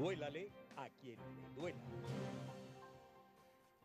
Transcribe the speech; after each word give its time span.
Duélale 0.00 0.50
a 0.78 0.88
quien 0.88 1.18
le 1.36 1.54
duela. 1.54 1.78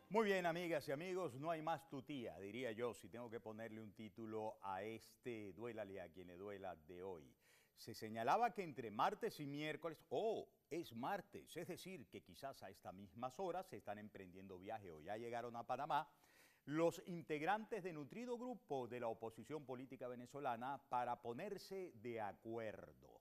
Muy 0.07 0.25
bien, 0.27 0.45
amigas 0.45 0.87
y 0.87 0.93
amigos, 0.93 1.35
no 1.35 1.51
hay 1.51 1.61
más 1.61 1.89
tutía, 1.89 2.39
diría 2.39 2.71
yo, 2.71 2.93
si 2.93 3.09
tengo 3.09 3.29
que 3.29 3.41
ponerle 3.41 3.81
un 3.81 3.91
título 3.91 4.57
a 4.61 4.81
este 4.81 5.51
Duélale 5.51 5.99
a 5.99 6.07
quien 6.07 6.27
le 6.27 6.37
duela 6.37 6.73
de 6.87 7.03
hoy. 7.03 7.35
Se 7.75 7.93
señalaba 7.93 8.53
que 8.53 8.63
entre 8.63 8.91
martes 8.91 9.41
y 9.41 9.45
miércoles, 9.45 10.05
oh, 10.07 10.47
es 10.69 10.95
martes, 10.95 11.57
es 11.57 11.67
decir, 11.67 12.07
que 12.07 12.23
quizás 12.23 12.63
a 12.63 12.69
estas 12.69 12.93
mismas 12.93 13.37
horas 13.37 13.67
se 13.67 13.75
están 13.75 13.97
emprendiendo 13.97 14.57
viaje 14.57 14.91
o 14.91 15.01
ya 15.01 15.17
llegaron 15.17 15.57
a 15.57 15.67
Panamá 15.67 16.09
los 16.63 17.03
integrantes 17.07 17.83
de 17.83 17.91
nutrido 17.91 18.37
grupo 18.37 18.87
de 18.87 19.01
la 19.01 19.09
oposición 19.09 19.65
política 19.65 20.07
venezolana 20.07 20.81
para 20.87 21.21
ponerse 21.21 21.91
de 21.95 22.21
acuerdo. 22.21 23.19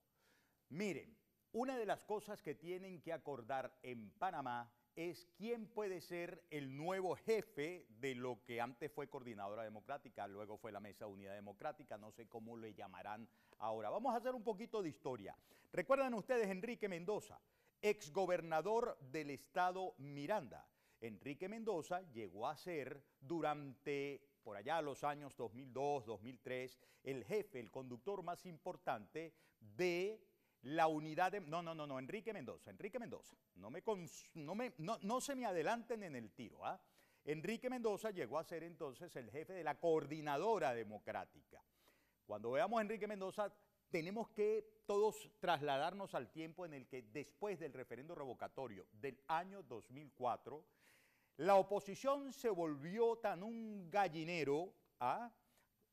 Miren, 0.69 1.23
una 1.54 1.78
de 1.78 1.86
las 1.86 2.02
cosas 2.04 2.42
que 2.42 2.56
tienen 2.56 3.00
que 3.00 3.12
acordar 3.12 3.78
en 3.82 4.10
Panamá 4.10 4.68
es 4.96 5.28
quién 5.36 5.68
puede 5.68 6.00
ser 6.00 6.44
el 6.50 6.77
nuevo 6.77 7.14
jefe 7.14 7.86
de 8.00 8.16
lo 8.16 8.42
que 8.44 8.60
antes 8.60 8.90
fue 8.90 9.08
Coordinadora 9.08 9.62
Democrática, 9.62 10.27
luego 10.27 10.56
fue 10.56 10.72
la 10.72 10.80
Mesa 10.80 11.06
Unidad 11.06 11.34
Democrática, 11.34 11.96
no 11.96 12.10
sé 12.10 12.27
cómo 12.27 12.56
le 12.56 12.74
llamarán 12.74 13.28
ahora. 13.58 13.88
Vamos 13.88 14.12
a 14.12 14.16
hacer 14.16 14.34
un 14.34 14.42
poquito 14.42 14.82
de 14.82 14.88
historia. 14.88 15.36
¿Recuerdan 15.72 16.14
ustedes 16.14 16.48
Enrique 16.48 16.88
Mendoza, 16.88 17.40
exgobernador 17.80 18.98
del 19.00 19.30
estado 19.30 19.94
Miranda? 19.98 20.66
Enrique 21.00 21.48
Mendoza 21.48 22.02
llegó 22.10 22.48
a 22.48 22.56
ser 22.56 23.00
durante, 23.20 24.27
por 24.42 24.56
allá 24.56 24.82
los 24.82 25.05
años 25.05 25.36
2002, 25.36 26.05
2003, 26.05 26.80
el 27.05 27.24
jefe, 27.24 27.60
el 27.60 27.70
conductor 27.70 28.24
más 28.24 28.44
importante 28.44 29.34
de 29.60 30.34
la 30.64 30.86
unidad 30.86 31.33
de... 31.33 31.41
No, 31.41 31.62
no, 31.62 31.75
no, 31.75 31.86
no, 31.86 31.98
Enrique 31.98 32.33
Mendoza, 32.33 32.70
Enrique 32.70 32.98
Mendoza. 32.98 33.36
No, 33.56 33.70
me 33.70 33.83
no, 34.34 34.55
me, 34.55 34.72
no, 34.78 35.20
se 35.20 35.34
me 35.34 35.47
adelanten 35.47 36.02
en 36.02 36.16
el 36.16 36.33
tiro. 36.33 36.64
¿ah? 36.64 36.80
Enrique 37.25 37.70
Mendoza 37.70 38.11
llegó 38.11 38.39
a 38.39 38.44
ser 38.44 38.62
entonces 38.62 39.14
el 39.16 39.30
jefe 39.30 39.52
de 39.52 39.64
la 39.64 39.78
coordinadora 39.78 40.74
democrática. 40.74 41.62
Cuando 42.27 42.52
veamos 42.52 42.78
a 42.78 42.83
Enrique 42.83 43.06
Mendoza, 43.06 43.52
tenemos 43.91 44.30
que 44.30 44.83
todos 44.86 45.30
trasladarnos 45.39 46.14
al 46.14 46.30
tiempo 46.30 46.64
en 46.64 46.74
el 46.74 46.86
que 46.86 47.02
después 47.02 47.61
del 47.61 47.72
referendo 47.72 48.14
revocatorio 48.14 48.86
del 48.92 49.20
año 49.28 49.62
2004, 49.62 50.64
la 51.39 51.56
oposición 51.56 52.33
se 52.33 52.48
volvió 52.48 53.17
tan 53.17 53.42
un 53.42 53.91
gallinero, 53.91 54.72
¿ah? 55.00 55.30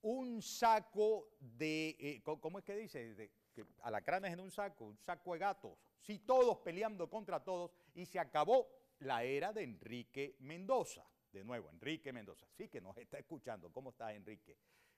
un 0.03 0.41
saco 0.41 1.29
de, 1.39 1.95
eh, 1.99 2.21
¿cómo 2.23 2.59
es 2.59 2.65
que 2.65 2.75
dice? 2.75 3.31
Que 3.51 3.65
alacranes 3.81 4.33
en 4.33 4.39
un 4.39 4.51
saco, 4.51 4.85
un 4.85 4.97
saco 4.97 5.33
de 5.33 5.39
gatos, 5.39 5.77
sí, 5.99 6.19
todos 6.19 6.59
peleando 6.59 7.09
contra 7.09 7.43
todos, 7.43 7.71
y 7.93 8.05
se 8.05 8.19
acabó 8.19 8.67
la 8.99 9.23
era 9.23 9.53
de 9.53 9.63
Enrique 9.63 10.35
Mendoza. 10.39 11.05
De 11.31 11.43
nuevo, 11.43 11.69
Enrique 11.69 12.11
Mendoza, 12.11 12.45
sí 12.57 12.67
que 12.67 12.81
nos 12.81 12.97
está 12.97 13.17
escuchando. 13.17 13.71
¿Cómo 13.71 13.91
está 13.91 14.13
Enrique? 14.13 14.57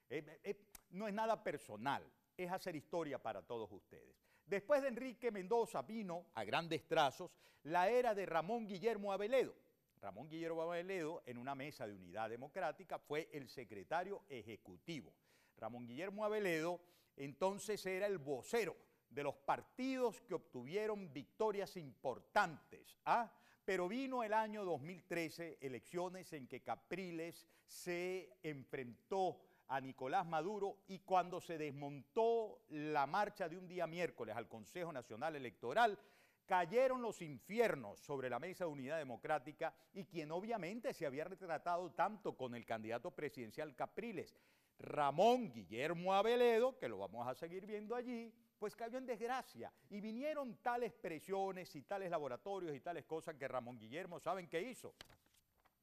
Eh, 0.10 0.40
eh, 0.44 0.56
no 0.92 1.08
es 1.08 1.14
nada 1.14 1.42
personal, 1.44 2.04
es 2.36 2.52
hacer 2.52 2.76
historia 2.76 3.22
para 3.22 3.42
todos 3.44 3.72
ustedes. 3.72 4.16
Después 4.45 4.82
de 4.82 4.90
Enrique 4.90 5.32
Mendoza 5.32 5.82
vino, 5.84 6.28
a 6.34 6.44
grandes 6.44 6.86
trazos, 6.88 7.32
la 7.64 7.90
era 7.90 8.14
de 8.14 8.26
Ramón 8.26 8.67
Guillermo 8.67 9.14
Aveledo. 9.14 9.56
Ramón 10.02 10.28
Guillermo 10.30 10.62
Aveledo, 10.64 11.23
en 11.26 11.38
una 11.38 11.56
mesa 11.56 11.88
de 11.88 11.94
unidad 11.94 12.30
democrática, 12.30 13.00
fue 13.00 13.30
el 13.32 13.48
secretario 13.48 14.23
ejecutivo. 14.28 15.14
Ramón 15.58 15.86
Guillermo 15.86 16.26
Aveledo 16.26 16.82
entonces 17.16 17.86
era 17.86 18.08
el 18.08 18.18
vocero 18.18 18.76
de 19.09 19.23
los 19.23 19.36
partidos 19.36 20.22
que 20.22 20.34
obtuvieron 20.34 21.14
victorias 21.14 21.78
importantes. 21.78 22.98
¿ah? 23.06 23.32
Pero 23.64 23.88
vino 23.88 24.23
el 24.23 24.33
año 24.33 24.66
2013, 24.66 25.60
elecciones 25.61 26.33
en 26.33 26.48
que 26.48 26.61
Capriles 26.61 27.48
se 27.66 28.38
enfrentó 28.42 29.39
a 29.67 29.80
Nicolás 29.80 30.26
Maduro 30.26 30.80
y 30.88 31.00
cuando 31.00 31.39
se 31.39 31.58
desmontó 31.58 32.64
la 32.70 33.08
marcha 33.08 33.48
de 33.48 33.58
un 33.58 33.67
día 33.67 33.88
miércoles 33.88 34.36
al 34.36 34.48
Consejo 34.48 34.92
Nacional 34.92 35.36
Electoral, 35.36 35.98
cayeron 36.45 37.02
los 37.02 37.22
infiernos 37.22 38.00
sobre 38.00 38.30
la 38.30 38.39
mesa 38.39 38.66
de 38.66 38.72
unidad 38.72 38.98
democrática 38.98 39.73
y 39.94 40.04
quien 40.06 40.32
obviamente 40.32 40.94
se 40.94 41.06
había 41.06 41.23
retratado 41.23 41.92
tanto 41.92 42.36
con 42.36 42.54
el 42.54 42.66
candidato 42.66 43.11
presidencial 43.11 43.76
Capriles 43.76 44.36
Ramón 44.83 45.49
Guillermo 45.49 46.14
Aveledo, 46.14 46.77
que 46.77 46.89
lo 46.89 46.98
vamos 46.98 47.26
a 47.26 47.33
seguir 47.33 47.66
viendo 47.66 47.95
allí, 47.95 48.33
pues 48.60 48.76
cayó 48.76 48.98
en 48.98 49.05
desgracia. 49.05 49.71
Y 49.89 50.02
vinieron 50.02 50.58
tales 50.58 50.94
presiones 50.94 51.73
y 51.76 51.83
tales 51.83 52.11
laboratorios 52.11 52.76
y 52.76 52.82
tales 52.82 53.05
cosas 53.05 53.36
que 53.36 53.48
Ramón 53.48 53.80
Guillermo, 53.80 54.20
¿saben 54.20 54.49
qué 54.49 54.61
hizo? 54.61 54.94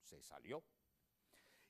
Se 0.02 0.20
salió. 0.22 0.62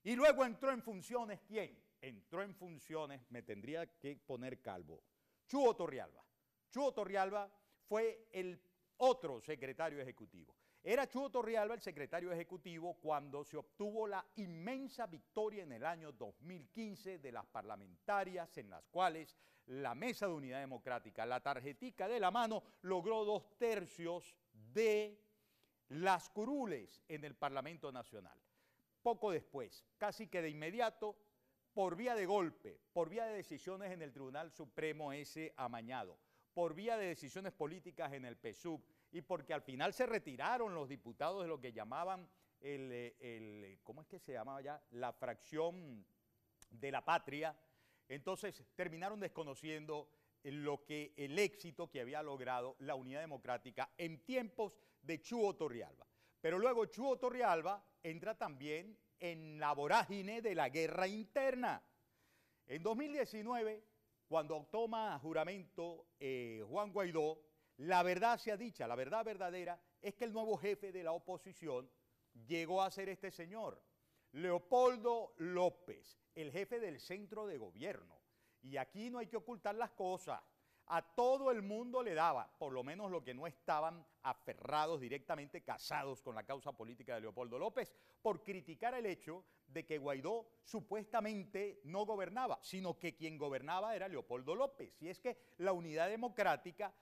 Y 0.03 0.17
luego 0.17 0.45
entró 0.45 0.73
en 0.73 0.83
funciones, 0.83 1.41
¿quién? 1.47 1.81
Entró 2.01 2.43
en 2.43 2.55
funciones, 2.55 3.23
me 3.31 3.43
tendría 3.43 3.87
que 3.87 4.17
poner 4.17 4.61
calvo, 4.61 5.03
Chuo 5.47 5.77
Torrialba. 5.77 6.25
Chuo 6.71 6.93
Torrialba 6.93 7.51
fue 7.87 8.27
el 8.33 8.61
otro 9.01 9.41
secretario 9.41 10.01
ejecutivo. 10.01 10.55
Era 10.83 11.07
Chuo 11.07 11.31
Torrialba 11.31 11.75
el 11.75 11.81
secretario 11.81 12.33
ejecutivo 12.33 12.95
cuando 12.95 13.45
se 13.45 13.57
obtuvo 13.57 14.07
la 14.07 14.25
inmensa 14.37 15.07
victoria 15.07 15.63
en 15.63 15.73
el 15.73 15.85
año 15.85 16.13
2015 16.13 17.19
de 17.19 17.33
las 17.33 17.47
parlamentarias 17.47 18.57
en 18.57 18.71
las 18.71 18.87
cuales 18.87 19.37
la 19.67 19.95
Mesa 19.95 20.27
de 20.27 20.33
Unidad 20.33 20.61
Democrática, 20.61 21.27
la 21.27 21.41
tarjetica 21.41 22.09
de 22.09 22.19
la 22.19 22.31
mano, 22.31 22.63
logró 22.83 23.25
dos 23.25 23.57
tercios 23.59 24.35
de 24.53 25.21
las 25.91 26.31
curules 26.31 27.03
en 27.09 27.25
el 27.25 27.35
Parlamento 27.35 27.93
Nacional. 27.93 28.39
Poco 29.03 29.31
después, 29.31 29.85
casi 29.99 30.29
que 30.29 30.43
de 30.43 30.51
inmediato, 30.51 31.17
por 31.73 31.95
vía 31.95 32.15
de 32.15 32.27
golpe, 32.27 32.81
por 32.93 33.09
vía 33.09 33.27
de 33.27 33.35
decisiones 33.35 33.93
en 33.93 34.03
el 34.03 34.13
Tribunal 34.13 34.51
Supremo 34.51 35.13
ese 35.13 35.55
amañado, 35.57 36.19
por 36.53 36.75
vía 36.75 36.97
de 36.97 37.07
decisiones 37.07 37.53
políticas 37.53 38.13
en 38.13 38.25
el 38.25 38.37
PSUV, 38.37 38.81
y 39.13 39.23
porque 39.23 39.55
al 39.55 39.63
final 39.63 39.93
se 39.93 40.07
retiraron 40.07 40.75
los 40.75 40.89
diputados 40.89 41.43
de 41.43 41.49
lo 41.49 41.61
que 41.61 41.73
llamaban 41.73 42.29
el, 42.61 42.93
el 43.21 43.79
¿cómo 43.83 44.03
es 44.03 44.07
que 44.07 44.19
se 44.19 44.33
llamaba 44.33 44.61
ya? 44.61 44.83
La 44.91 45.13
fracción 45.13 46.05
de 46.71 46.91
la 46.91 47.05
patria. 47.05 47.57
Entonces 48.09 48.65
terminaron 48.75 49.21
desconociendo 49.21 50.09
lo 50.45 50.85
que 50.85 51.13
el 51.17 51.39
éxito 51.39 51.91
que 51.91 52.01
había 52.01 52.23
logrado 52.23 52.77
la 52.81 52.95
unidad 52.95 53.21
democrática 53.21 53.91
en 53.99 54.25
tiempos 54.25 54.79
de 55.03 55.21
Chuo 55.21 55.55
Torrialba. 55.55 56.07
Pero 56.41 56.59
luego 56.59 56.87
Chuo 56.87 57.19
Torrialba 57.19 57.85
entra 58.03 58.37
también 58.37 58.97
en 59.19 59.61
la 59.61 59.73
vorágine 59.73 60.41
de 60.41 60.55
la 60.55 60.71
guerra 60.71 61.07
interna. 61.07 61.83
En 62.67 62.83
2019, 62.83 63.85
cuando 64.31 64.65
toma 64.71 65.19
juramento 65.19 66.07
eh, 66.21 66.65
Juan 66.69 66.93
Guaidó, 66.93 67.43
la 67.79 68.05
verdad 68.05 68.39
sea 68.39 68.57
dicha, 68.57 68.87
la 68.87 68.95
verdad 68.95 69.25
verdadera 69.25 69.83
es 70.01 70.15
que 70.15 70.25
el 70.25 70.33
nuevo 70.33 70.57
jefe 70.57 70.93
de 70.93 71.03
la 71.03 71.11
oposición 71.11 71.91
llegó 72.47 72.81
a 72.81 72.93
ser 72.93 73.09
este 73.09 73.33
señor, 73.33 73.83
Leopoldo 74.31 75.35
López, 75.39 76.17
el 76.37 76.53
jefe 76.53 76.79
del 76.79 77.01
centro 77.01 77.45
de 77.49 77.59
gobierno. 77.59 78.21
Y 78.63 78.77
aquí 78.77 79.11
no 79.11 79.19
hay 79.19 79.27
que 79.27 79.37
ocultar 79.37 79.75
las 79.75 79.91
cosas. 79.91 80.41
A 80.93 81.03
todo 81.03 81.53
el 81.53 81.63
mundo 81.63 82.03
le 82.03 82.15
daba, 82.15 82.51
por 82.59 82.73
lo 82.73 82.83
menos 82.83 83.13
lo 83.13 83.23
que 83.23 83.33
no 83.33 83.47
estaban 83.47 84.05
aferrados 84.25 85.01
directamente, 85.01 85.63
casados 85.63 86.21
con 86.21 86.35
la 86.35 86.43
causa 86.43 86.73
política 86.73 87.15
de 87.15 87.21
Leopoldo 87.21 87.61
López, 87.61 87.93
por 88.21 88.43
criticar 88.43 88.95
el 88.95 89.07
hecho 89.07 89.45
de 89.69 89.87
que 89.87 89.99
Guaidó 89.99 90.49
supuestamente 90.65 91.81
no 91.85 92.05
gobernaba, 92.05 92.59
sino 92.61 92.99
que 92.99 93.15
quien 93.15 93.39
gobernaba 93.39 93.95
era 93.95 94.09
Leopoldo 94.09 94.57
López. 94.57 95.01
Y 95.01 95.09
es 95.09 95.21
que 95.21 95.39
la 95.59 95.73
unidad 95.73 96.09
democrática 96.09 96.93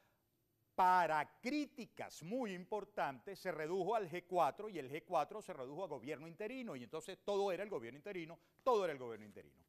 para 0.75 1.41
críticas 1.41 2.23
muy 2.23 2.53
importantes 2.53 3.39
se 3.39 3.53
redujo 3.53 3.95
al 3.95 4.11
G4 4.11 4.71
y 4.71 4.79
el 4.79 4.91
G4 4.91 5.41
se 5.41 5.55
redujo 5.55 5.85
a 5.85 5.89
gobierno 5.89 6.29
interino 6.29 6.77
y 6.77 6.85
entonces 6.85 7.25
todo 7.25 7.51
era 7.53 7.63
el 7.63 7.71
gobierno 7.71 7.97
interino, 7.97 8.39
todo 8.63 8.85
era 8.85 8.93
el 8.93 8.99
gobierno 8.99 9.25
interino. 9.25 9.65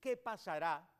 ¿Qué 0.00 0.16
pasará 0.16 0.90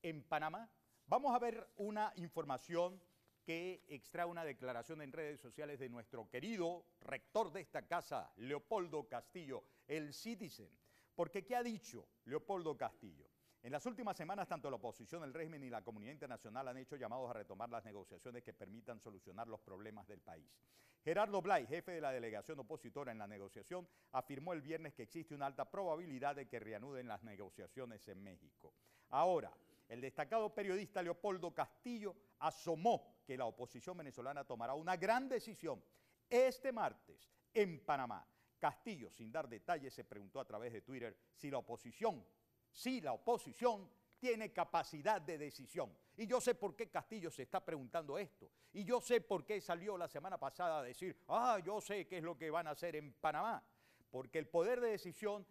en 0.00 0.22
Panamá? 0.22 0.66
Vamos 1.08 1.32
a 1.32 1.38
ver 1.38 1.68
una 1.76 2.12
información 2.16 3.00
que 3.44 3.84
extrae 3.86 4.26
una 4.26 4.44
declaración 4.44 5.00
en 5.02 5.12
redes 5.12 5.38
sociales 5.40 5.78
de 5.78 5.88
nuestro 5.88 6.28
querido 6.28 6.84
rector 7.00 7.52
de 7.52 7.60
esta 7.60 7.86
casa, 7.86 8.32
Leopoldo 8.38 9.06
Castillo, 9.08 9.62
el 9.86 10.12
Citizen. 10.12 10.68
Porque 11.14 11.44
¿qué 11.44 11.54
ha 11.54 11.62
dicho 11.62 12.08
Leopoldo 12.24 12.76
Castillo? 12.76 13.30
En 13.62 13.70
las 13.70 13.86
últimas 13.86 14.16
semanas, 14.16 14.48
tanto 14.48 14.68
la 14.68 14.76
oposición, 14.76 15.22
el 15.22 15.32
régimen 15.32 15.62
y 15.62 15.70
la 15.70 15.82
comunidad 15.82 16.10
internacional 16.10 16.66
han 16.66 16.78
hecho 16.78 16.96
llamados 16.96 17.30
a 17.30 17.34
retomar 17.34 17.70
las 17.70 17.84
negociaciones 17.84 18.42
que 18.42 18.52
permitan 18.52 18.98
solucionar 18.98 19.46
los 19.46 19.60
problemas 19.60 20.08
del 20.08 20.20
país. 20.20 20.58
Gerardo 21.04 21.40
Blay, 21.40 21.68
jefe 21.68 21.92
de 21.92 22.00
la 22.00 22.10
delegación 22.10 22.58
opositora 22.58 23.12
en 23.12 23.18
la 23.18 23.28
negociación, 23.28 23.88
afirmó 24.10 24.52
el 24.54 24.60
viernes 24.60 24.92
que 24.92 25.04
existe 25.04 25.36
una 25.36 25.46
alta 25.46 25.70
probabilidad 25.70 26.34
de 26.34 26.48
que 26.48 26.58
reanuden 26.58 27.06
las 27.06 27.22
negociaciones 27.22 28.08
en 28.08 28.24
México. 28.24 28.74
Ahora, 29.10 29.56
el 29.88 30.00
destacado 30.00 30.52
periodista 30.54 31.02
Leopoldo 31.02 31.54
Castillo 31.54 32.14
asomó 32.40 33.20
que 33.24 33.36
la 33.36 33.46
oposición 33.46 33.96
venezolana 33.96 34.44
tomará 34.44 34.74
una 34.74 34.96
gran 34.96 35.28
decisión 35.28 35.82
este 36.28 36.72
martes 36.72 37.30
en 37.54 37.84
Panamá. 37.84 38.26
Castillo, 38.58 39.10
sin 39.10 39.30
dar 39.30 39.48
detalles, 39.48 39.92
se 39.94 40.04
preguntó 40.04 40.40
a 40.40 40.44
través 40.44 40.72
de 40.72 40.80
Twitter 40.80 41.16
si 41.34 41.50
la 41.50 41.58
oposición, 41.58 42.24
si 42.70 43.00
la 43.00 43.12
oposición 43.12 43.88
tiene 44.18 44.52
capacidad 44.52 45.20
de 45.20 45.38
decisión. 45.38 45.94
Y 46.16 46.26
yo 46.26 46.40
sé 46.40 46.54
por 46.54 46.74
qué 46.74 46.88
Castillo 46.88 47.30
se 47.30 47.42
está 47.42 47.64
preguntando 47.64 48.18
esto. 48.18 48.50
Y 48.72 48.84
yo 48.84 49.00
sé 49.00 49.20
por 49.20 49.44
qué 49.44 49.60
salió 49.60 49.98
la 49.98 50.08
semana 50.08 50.38
pasada 50.38 50.78
a 50.78 50.82
decir, 50.82 51.22
ah, 51.28 51.58
yo 51.64 51.80
sé 51.80 52.06
qué 52.06 52.18
es 52.18 52.24
lo 52.24 52.36
que 52.36 52.50
van 52.50 52.66
a 52.66 52.70
hacer 52.70 52.96
en 52.96 53.12
Panamá. 53.12 53.62
Porque 54.10 54.38
el 54.38 54.48
poder 54.48 54.80
de 54.80 54.90
decisión 54.90 55.46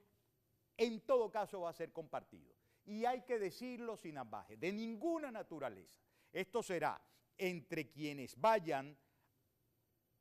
en 0.78 1.02
todo 1.02 1.30
caso 1.30 1.62
va 1.62 1.70
a 1.70 1.74
ser 1.74 1.92
compartido. 1.92 2.55
Y 2.86 3.06
hay 3.06 3.22
que 3.22 3.40
decirlo 3.40 3.98
sin 3.98 4.18
ambaje, 4.18 4.58
de 4.58 4.72
ninguna 4.72 5.32
naturaleza. 5.32 6.00
Esto 6.32 6.62
será 6.62 7.02
entre 7.38 7.90
quienes 7.90 8.40
vayan 8.40 8.98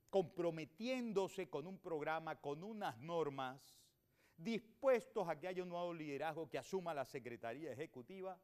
comprometiéndose 0.08 1.48
con 1.48 1.66
un 1.66 1.78
programa, 1.78 2.40
con 2.40 2.62
unas 2.62 2.98
normas, 2.98 3.80
dispuestos 4.36 5.28
a 5.28 5.38
que 5.38 5.48
haya 5.48 5.62
un 5.62 5.68
nuevo 5.68 5.92
liderazgo 5.92 6.48
que 6.48 6.58
asuma 6.58 6.94
la 6.94 7.04
Secretaría 7.04 7.72
Ejecutiva 7.72 8.38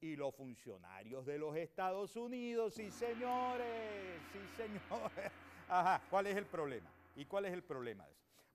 y 0.00 0.16
los 0.16 0.34
funcionarios 0.34 1.26
de 1.26 1.38
los 1.38 1.56
Estados 1.56 2.14
Unidos, 2.16 2.74
sí 2.74 2.90
señores, 2.90 4.20
sí 4.32 4.38
señores. 4.56 5.32
Ajá, 5.68 6.00
¿cuál 6.08 6.28
es 6.28 6.36
el 6.36 6.46
problema? 6.46 6.90
¿Y 7.16 7.24
cuál 7.24 7.46
es 7.46 7.52
el 7.52 7.64
problema? 7.64 8.06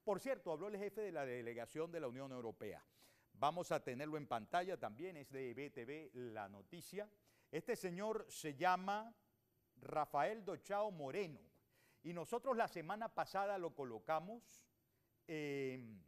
Por 0.04 0.19
cierto, 0.19 0.51
habló 0.51 0.68
el 0.68 0.77
jefe 0.77 1.01
de 1.01 1.12
la 1.12 1.25
delegación 1.25 1.92
de 1.92 2.00
la 2.00 2.07
Unión 2.07 2.31
Europea. 2.31 2.83
Vamos 3.44 3.74
a 3.74 3.84
tenerlo 3.84 4.16
en 4.16 4.25
pantalla 4.25 4.80
también, 4.80 5.18
es 5.18 5.30
de 5.30 5.54
BTV 5.54 6.16
La 6.31 6.48
Noticia. 6.48 7.10
Este 7.51 7.75
señor 7.75 8.25
se 8.30 8.56
llama 8.56 9.13
Rafael 9.81 10.45
Dochao 10.45 10.92
Moreno 10.92 11.42
y 12.04 12.13
nosotros 12.13 12.56
la 12.56 12.69
semana 12.69 13.13
pasada 13.13 13.57
lo 13.57 13.75
colocamos 13.75 14.66
en 15.28 16.00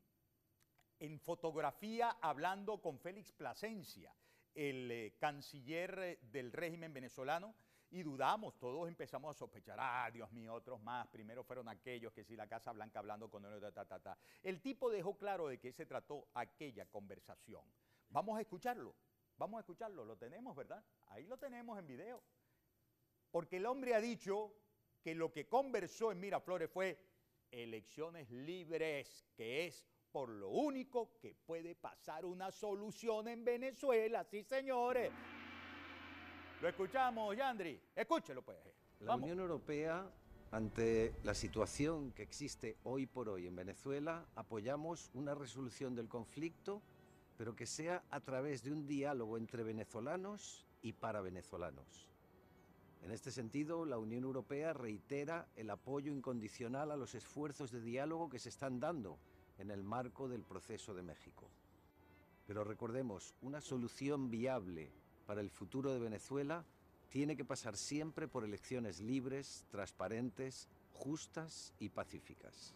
fotografía 1.19 2.11
hablando 2.21 2.81
con 2.81 2.99
Félix 2.99 3.33
Plasencia, 3.33 4.15
el 4.53 4.89
eh, 4.89 5.17
canciller 5.19 5.99
eh, 5.99 6.19
del 6.31 6.53
régimen 6.53 6.93
venezolano, 6.93 7.53
y 7.95 8.03
dudamos, 8.03 8.59
todos 8.59 8.89
empezamos 8.89 9.33
a 9.33 9.39
sospechar, 9.39 9.77
ah, 9.79 10.09
Dios 10.11 10.29
mío, 10.33 10.53
otros 10.53 10.81
más, 10.81 11.07
primero 11.07 11.45
fueron 11.45 11.69
aquellos 11.69 12.11
que 12.11 12.25
si 12.25 12.35
la 12.35 12.45
Casa 12.45 12.73
Blanca 12.73 12.99
hablando 12.99 13.29
con 13.29 13.45
él, 13.45 13.61
ta. 13.73 14.17
El 14.43 14.61
tipo 14.61 14.89
dejó 14.89 15.17
claro 15.17 15.47
de 15.47 15.59
qué 15.59 15.71
se 15.71 15.85
trató 15.85 16.27
aquella 16.33 16.85
conversación. 16.87 17.63
Vamos 18.09 18.37
a 18.37 18.41
escucharlo, 18.41 18.93
vamos 19.37 19.59
a 19.59 19.61
escucharlo, 19.61 20.03
lo 20.03 20.17
tenemos, 20.17 20.53
¿verdad? 20.57 20.83
Ahí 21.07 21.25
lo 21.25 21.37
tenemos 21.37 21.79
en 21.79 21.87
video. 21.87 22.21
Porque 23.31 23.57
el 23.57 23.65
hombre 23.65 23.95
ha 23.95 24.01
dicho 24.01 24.53
que 25.01 25.15
lo 25.15 25.31
que 25.31 25.47
conversó 25.47 26.11
en 26.11 26.19
Miraflores 26.19 26.69
fue 26.69 26.99
elecciones 27.49 28.29
libres, 28.29 29.25
que 29.37 29.67
es 29.67 29.85
por 30.11 30.27
lo 30.27 30.49
único 30.49 31.17
que 31.21 31.33
puede 31.33 31.75
pasar 31.75 32.25
una 32.25 32.51
solución 32.51 33.29
en 33.29 33.45
Venezuela, 33.45 34.25
sí 34.25 34.43
señores. 34.43 35.13
Lo 36.61 36.69
escuchamos, 36.69 37.35
Yandri. 37.35 37.79
Escúchelo 37.95 38.41
pues. 38.41 38.57
La 39.01 39.15
Unión 39.15 39.39
Europea, 39.39 40.09
ante 40.51 41.13
la 41.23 41.33
situación 41.33 42.11
que 42.13 42.23
existe 42.23 42.77
hoy 42.83 43.05
por 43.05 43.27
hoy 43.27 43.45
en 43.45 43.55
Venezuela, 43.55 44.25
apoyamos 44.35 45.11
una 45.13 45.35
resolución 45.35 45.95
del 45.95 46.07
conflicto, 46.07 46.81
pero 47.37 47.55
que 47.55 47.65
sea 47.65 48.03
a 48.09 48.21
través 48.21 48.63
de 48.63 48.71
un 48.71 48.87
diálogo 48.87 49.37
entre 49.37 49.63
venezolanos 49.63 50.65
y 50.81 50.93
para 50.93 51.21
venezolanos. 51.21 52.07
En 53.03 53.11
este 53.11 53.31
sentido, 53.31 53.85
la 53.85 53.97
Unión 53.97 54.23
Europea 54.23 54.73
reitera 54.73 55.47
el 55.57 55.69
apoyo 55.69 56.11
incondicional 56.11 56.89
a 56.89 56.95
los 56.95 57.15
esfuerzos 57.15 57.69
de 57.71 57.81
diálogo 57.81 58.29
que 58.29 58.39
se 58.39 58.49
están 58.49 58.79
dando 58.79 59.19
en 59.59 59.71
el 59.71 59.83
marco 59.83 60.29
del 60.29 60.43
proceso 60.43 60.93
de 60.93 61.03
México. 61.03 61.49
Pero 62.47 62.63
recordemos, 62.63 63.35
una 63.41 63.59
solución 63.59 64.31
viable 64.31 64.91
para 65.25 65.41
el 65.41 65.49
futuro 65.49 65.91
de 65.93 65.99
Venezuela 65.99 66.63
tiene 67.09 67.35
que 67.35 67.45
pasar 67.45 67.77
siempre 67.77 68.27
por 68.27 68.43
elecciones 68.43 68.99
libres, 68.99 69.65
transparentes, 69.71 70.67
justas 70.93 71.73
y 71.79 71.89
pacíficas. 71.89 72.73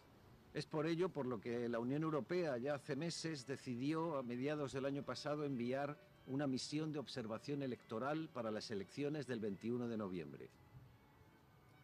Es 0.52 0.66
por 0.66 0.86
ello 0.86 1.08
por 1.10 1.26
lo 1.26 1.40
que 1.40 1.68
la 1.68 1.78
Unión 1.78 2.02
Europea 2.02 2.58
ya 2.58 2.74
hace 2.74 2.96
meses 2.96 3.46
decidió 3.46 4.16
a 4.16 4.22
mediados 4.22 4.72
del 4.72 4.86
año 4.86 5.02
pasado 5.02 5.44
enviar 5.44 5.96
una 6.26 6.46
misión 6.46 6.92
de 6.92 6.98
observación 6.98 7.62
electoral 7.62 8.28
para 8.32 8.50
las 8.50 8.70
elecciones 8.70 9.26
del 9.26 9.40
21 9.40 9.88
de 9.88 9.96
noviembre. 9.96 10.48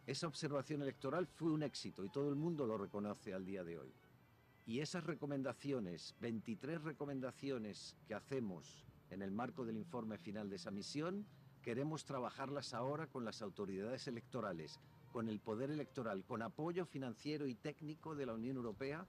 Esa 0.05 0.27
observación 0.27 0.81
electoral 0.81 1.27
fue 1.27 1.51
un 1.51 1.63
éxito 1.63 2.03
y 2.03 2.09
todo 2.09 2.29
el 2.29 2.35
mundo 2.35 2.65
lo 2.65 2.77
reconoce 2.77 3.33
al 3.33 3.45
día 3.45 3.63
de 3.63 3.77
hoy. 3.77 3.91
Y 4.65 4.79
esas 4.79 5.03
recomendaciones, 5.03 6.15
23 6.21 6.81
recomendaciones 6.81 7.95
que 8.07 8.15
hacemos 8.15 8.85
en 9.09 9.21
el 9.21 9.31
marco 9.31 9.65
del 9.65 9.77
informe 9.77 10.17
final 10.17 10.49
de 10.49 10.57
esa 10.57 10.71
misión, 10.71 11.25
queremos 11.61 12.05
trabajarlas 12.05 12.73
ahora 12.73 13.07
con 13.07 13.25
las 13.25 13.41
autoridades 13.41 14.07
electorales, 14.07 14.79
con 15.11 15.29
el 15.29 15.39
poder 15.39 15.71
electoral, 15.71 16.23
con 16.25 16.41
apoyo 16.41 16.85
financiero 16.85 17.47
y 17.47 17.55
técnico 17.55 18.15
de 18.15 18.25
la 18.25 18.33
Unión 18.33 18.57
Europea 18.57 19.07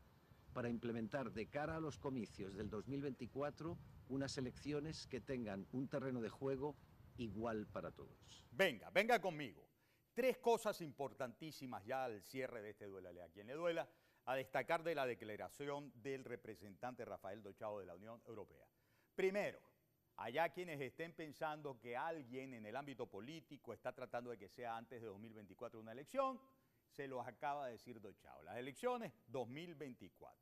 para 0.52 0.68
implementar 0.68 1.32
de 1.32 1.48
cara 1.48 1.76
a 1.76 1.80
los 1.80 1.98
comicios 1.98 2.54
del 2.54 2.70
2024 2.70 3.78
unas 4.08 4.38
elecciones 4.38 5.06
que 5.06 5.20
tengan 5.20 5.66
un 5.72 5.88
terreno 5.88 6.20
de 6.20 6.30
juego 6.30 6.76
igual 7.18 7.66
para 7.66 7.90
todos. 7.90 8.46
Venga, 8.50 8.90
venga 8.90 9.20
conmigo. 9.20 9.68
Tres 10.14 10.38
cosas 10.38 10.80
importantísimas 10.80 11.84
ya 11.84 12.04
al 12.04 12.22
cierre 12.22 12.62
de 12.62 12.70
este 12.70 12.86
duelo, 12.86 13.10
a 13.22 13.28
quien 13.28 13.46
le 13.46 13.54
duela, 13.54 13.88
a 14.24 14.34
destacar 14.34 14.82
de 14.82 14.94
la 14.94 15.06
declaración 15.06 15.92
del 16.02 16.24
representante 16.24 17.04
Rafael 17.04 17.42
Dochado 17.42 17.78
de 17.78 17.86
la 17.86 17.94
Unión 17.94 18.20
Europea. 18.26 18.66
Primero, 19.14 19.60
allá 20.19 20.50
quienes 20.50 20.81
estén 20.81 21.12
pensando 21.12 21.79
que 21.79 21.97
alguien 21.97 22.55
en 22.55 22.67
el 22.67 22.76
ámbito 22.76 23.06
político 23.06 23.73
está 23.73 23.93
tratando 23.93 24.31
de 24.31 24.38
que 24.38 24.49
sea 24.49 24.76
antes 24.76 25.00
de 25.00 25.06
2024 25.09 25.81
una 25.81 25.93
elección, 25.93 26.41
se 26.87 27.09
los 27.09 27.26
acaba 27.26 27.67
de 27.67 27.73
decir 27.73 28.00
Dochado. 28.00 28.43
Las 28.43 28.56
elecciones 28.56 29.12
2024. 29.26 30.38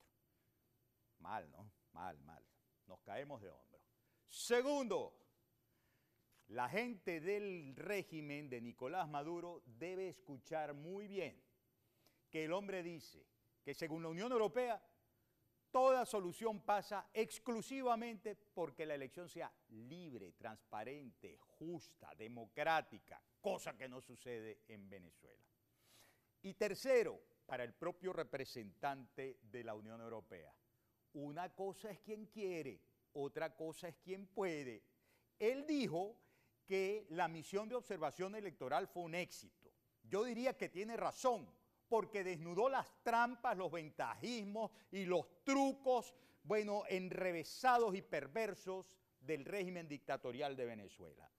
Mal, 1.18 1.50
¿no? 1.50 1.70
Mal, 1.92 2.18
mal 2.20 2.44
nos 2.86 3.00
caemos 3.00 3.40
de 3.42 3.50
hombro. 3.50 3.80
Segundo, 4.28 5.12
la 6.48 6.68
gente 6.68 7.20
del 7.20 7.74
régimen 7.76 8.48
de 8.48 8.60
Nicolás 8.60 9.08
Maduro 9.08 9.62
debe 9.66 10.08
escuchar 10.08 10.74
muy 10.74 11.06
bien 11.06 11.42
que 12.30 12.44
el 12.44 12.52
hombre 12.52 12.82
dice 12.82 13.26
que 13.62 13.74
según 13.74 14.02
la 14.02 14.08
Unión 14.08 14.30
Europea, 14.32 14.80
toda 15.76 16.06
solución 16.06 16.62
pasa 16.62 17.10
exclusivamente 17.12 18.34
porque 18.34 18.86
la 18.86 18.94
elección 18.94 19.28
sea 19.28 19.52
libre, 19.68 20.32
transparente, 20.32 21.36
justa, 21.36 22.14
democrática, 22.14 23.20
cosa 23.42 23.76
que 23.76 23.86
no 23.86 24.00
sucede 24.00 24.62
en 24.68 24.88
Venezuela. 24.88 25.44
Y 26.40 26.54
tercero, 26.54 27.20
para 27.44 27.62
el 27.62 27.74
propio 27.74 28.14
representante 28.14 29.40
de 29.42 29.64
la 29.64 29.74
Unión 29.74 30.00
Europea, 30.00 30.50
una 31.12 31.54
cosa 31.54 31.90
es 31.90 31.98
quien 32.00 32.24
quiere, 32.24 32.80
otra 33.12 33.54
cosa 33.54 33.88
es 33.88 33.96
quien 33.98 34.28
puede. 34.28 34.82
Él 35.38 35.66
dijo 35.66 36.16
que 36.64 37.06
la 37.10 37.28
misión 37.28 37.68
de 37.68 37.74
observación 37.74 38.34
electoral 38.34 38.88
fue 38.88 39.02
un 39.02 39.14
éxito. 39.14 39.70
Yo 40.04 40.24
diría 40.24 40.56
que 40.56 40.70
tiene 40.70 40.96
razón, 40.96 41.46
porque 41.88 42.24
desnudó 42.24 42.68
las 42.68 42.92
trampas, 43.02 43.56
los 43.56 43.70
ventajismos 43.70 44.70
y 44.90 45.04
los 45.04 45.26
trucos, 45.44 46.14
bueno, 46.42 46.82
enrevesados 46.88 47.94
y 47.94 48.02
perversos 48.02 48.86
del 49.20 49.44
régimen 49.44 49.88
dictatorial 49.88 50.56
de 50.56 50.64
Venezuela. 50.64 51.30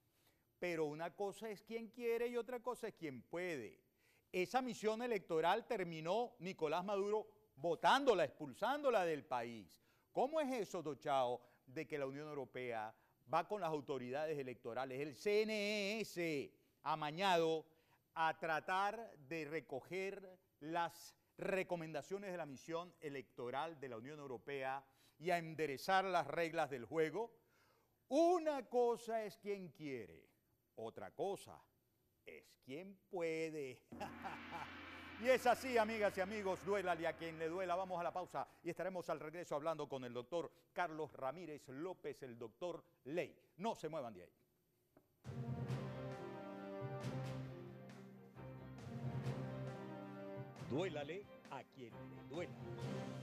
Pero 0.59 0.85
una 0.85 1.15
cosa 1.15 1.49
es 1.49 1.61
quien 1.61 1.89
quiere 1.89 2.27
y 2.27 2.37
otra 2.37 2.61
cosa 2.61 2.87
es 2.87 2.95
quien 2.95 3.21
puede. 3.21 3.79
Esa 4.31 4.61
misión 4.61 5.01
electoral 5.01 5.65
terminó 5.65 6.35
Nicolás 6.39 6.83
Maduro 6.83 7.27
votándola, 7.55 8.25
expulsándola 8.25 9.05
del 9.05 9.23
país. 9.23 9.81
¿Cómo 10.11 10.41
es 10.41 10.51
eso, 10.51 10.81
Dochao, 10.81 11.41
de 11.65 11.87
que 11.87 11.97
la 11.97 12.05
Unión 12.05 12.27
Europea 12.27 12.93
va 13.31 13.47
con 13.47 13.61
las 13.61 13.69
autoridades 13.69 14.37
electorales, 14.37 14.99
el 14.99 15.15
CNES, 15.15 16.51
amañado, 16.83 17.65
a 18.19 18.35
tratar 18.39 19.15
de 19.27 19.45
recoger 19.45 20.39
las 20.61 21.15
recomendaciones 21.37 22.31
de 22.31 22.37
la 22.37 22.47
misión 22.47 22.91
electoral 22.99 23.79
de 23.79 23.89
la 23.89 23.97
Unión 23.97 24.19
Europea 24.19 24.83
y 25.19 25.29
a 25.29 25.37
enderezar 25.37 26.03
las 26.03 26.25
reglas 26.25 26.71
del 26.71 26.85
juego? 26.85 27.31
Una 28.07 28.67
cosa 28.67 29.23
es 29.23 29.37
quien 29.37 29.69
quiere, 29.69 30.27
otra 30.75 31.11
cosa 31.11 31.61
es 32.25 32.55
quien 32.65 32.97
puede. 33.09 33.83
Y 35.19 35.29
es 35.29 35.47
así, 35.47 35.79
amigas 35.79 36.15
y 36.15 36.21
amigos, 36.21 36.63
duélale 36.63 37.07
a 37.07 37.13
quien 37.13 37.39
le 37.39 37.49
duela. 37.49 37.75
Vamos 37.75 37.99
a 37.99 38.03
la 38.03 38.13
pausa 38.13 38.47
y 38.61 38.69
estaremos 38.69 39.09
al 39.09 39.19
regreso 39.19 39.55
hablando 39.55 39.89
con 39.89 40.03
el 40.05 40.13
doctor 40.13 40.51
Carlos 40.71 41.11
Ramírez 41.13 41.67
López, 41.69 42.21
el 42.21 42.37
doctor 42.37 42.85
Ley. 43.05 43.35
No 43.57 43.73
se 43.73 43.89
muevan 43.89 44.13
de 44.13 44.21
ahí. 44.21 44.31
Duélale 50.69 51.21
a 51.51 51.61
quien 51.73 51.85
le 51.85 52.35
duela. 52.35 53.16